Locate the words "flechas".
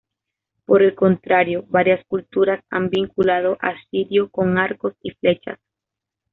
5.11-5.59